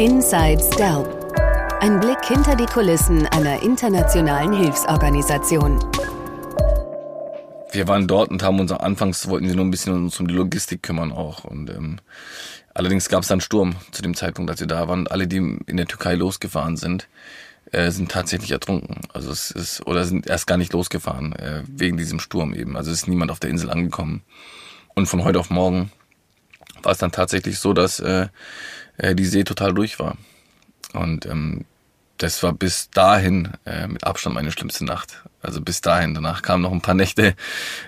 [0.00, 1.30] Inside Stelp.
[1.80, 5.78] Ein Blick hinter die Kulissen einer internationalen Hilfsorganisation.
[7.70, 10.32] Wir waren dort und haben uns anfangs wollten sie nur ein bisschen uns um die
[10.32, 11.44] Logistik kümmern auch.
[11.44, 11.98] Und ähm,
[12.72, 15.06] allerdings gab es dann Sturm zu dem Zeitpunkt, als wir da waren.
[15.06, 15.36] Alle, die
[15.66, 17.06] in der Türkei losgefahren sind,
[17.70, 19.02] äh, sind tatsächlich ertrunken.
[19.12, 22.74] Also es ist oder sind erst gar nicht losgefahren äh, wegen diesem Sturm eben.
[22.74, 24.22] Also ist niemand auf der Insel angekommen.
[24.94, 25.92] Und von heute auf morgen
[26.82, 28.28] war es dann tatsächlich so, dass äh,
[29.00, 30.16] äh, die See total durch war.
[30.92, 31.64] Und ähm,
[32.18, 35.22] das war bis dahin äh, mit Abstand meine schlimmste Nacht.
[35.42, 36.14] Also bis dahin.
[36.14, 37.34] Danach kamen noch ein paar Nächte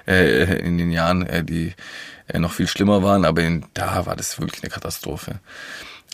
[0.07, 1.75] äh, in den Jahren, äh, die
[2.29, 5.39] äh, noch viel schlimmer waren, aber in, da war das wirklich eine Katastrophe.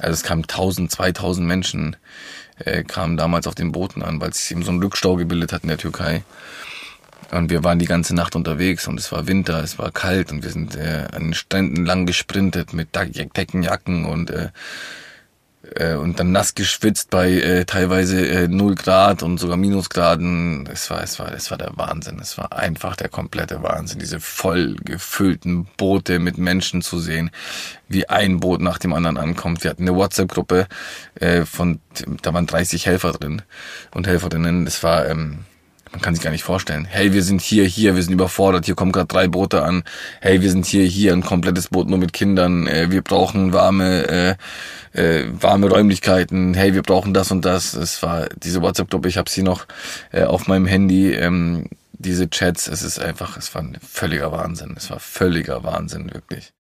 [0.00, 1.96] Also es kamen 1000, 2000 Menschen
[2.58, 5.62] äh, kamen damals auf den Booten an, weil sich eben so ein Rückstau gebildet hat
[5.62, 6.24] in der Türkei.
[7.30, 10.42] Und wir waren die ganze Nacht unterwegs und es war Winter, es war kalt und
[10.42, 14.48] wir sind äh, an den Stränden lang gesprintet mit Deckenjacken und äh,
[15.74, 20.68] äh, und dann nass geschwitzt bei äh, teilweise äh, 0 Grad und sogar Minusgraden.
[20.72, 22.18] Es war, es war, es war der Wahnsinn.
[22.20, 23.98] Es war einfach der komplette Wahnsinn.
[23.98, 27.30] Diese voll gefüllten Boote mit Menschen zu sehen,
[27.88, 29.64] wie ein Boot nach dem anderen ankommt.
[29.64, 30.66] Wir hatten eine WhatsApp-Gruppe
[31.16, 31.80] äh, von,
[32.22, 33.42] da waren 30 Helfer drin
[33.92, 34.64] und Helferinnen.
[34.64, 35.40] Das war, ähm,
[35.92, 36.84] man kann sich gar nicht vorstellen.
[36.84, 39.84] Hey, wir sind hier, hier, wir sind überfordert, hier kommen gerade drei Boote an.
[40.20, 42.66] Hey, wir sind hier, hier, ein komplettes Boot nur mit Kindern.
[42.66, 44.36] Äh, wir brauchen warme,
[44.94, 46.54] äh, äh, warme Räumlichkeiten.
[46.54, 47.74] Hey, wir brauchen das und das.
[47.74, 49.66] Es war diese WhatsApp-Gruppe, ich habe sie noch
[50.12, 51.12] äh, auf meinem Handy.
[51.12, 54.74] Ähm, diese Chats, es ist einfach, es war ein völliger Wahnsinn.
[54.76, 56.52] Es war völliger Wahnsinn, wirklich.